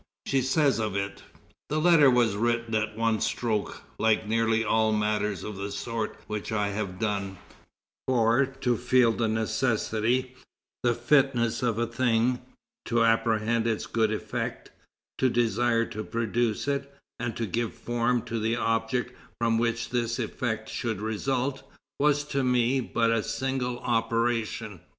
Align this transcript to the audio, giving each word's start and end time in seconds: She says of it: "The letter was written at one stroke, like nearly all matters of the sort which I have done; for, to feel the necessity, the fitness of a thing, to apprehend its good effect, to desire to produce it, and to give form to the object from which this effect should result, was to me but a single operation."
She 0.25 0.41
says 0.41 0.79
of 0.79 0.95
it: 0.95 1.21
"The 1.69 1.79
letter 1.79 2.09
was 2.09 2.35
written 2.35 2.73
at 2.73 2.97
one 2.97 3.19
stroke, 3.19 3.83
like 3.99 4.27
nearly 4.27 4.63
all 4.65 4.91
matters 4.93 5.43
of 5.43 5.57
the 5.57 5.71
sort 5.71 6.17
which 6.25 6.51
I 6.51 6.69
have 6.69 6.97
done; 6.97 7.37
for, 8.07 8.47
to 8.47 8.77
feel 8.77 9.11
the 9.11 9.27
necessity, 9.27 10.33
the 10.81 10.95
fitness 10.95 11.61
of 11.61 11.77
a 11.77 11.85
thing, 11.85 12.41
to 12.85 13.03
apprehend 13.03 13.67
its 13.67 13.85
good 13.85 14.11
effect, 14.11 14.71
to 15.19 15.29
desire 15.29 15.85
to 15.85 16.03
produce 16.03 16.67
it, 16.67 16.91
and 17.19 17.37
to 17.37 17.45
give 17.45 17.75
form 17.75 18.23
to 18.23 18.39
the 18.39 18.55
object 18.55 19.13
from 19.39 19.59
which 19.59 19.91
this 19.91 20.17
effect 20.17 20.67
should 20.67 20.99
result, 20.99 21.61
was 21.99 22.23
to 22.23 22.43
me 22.43 22.79
but 22.81 23.11
a 23.11 23.21
single 23.21 23.77
operation." 23.81 24.81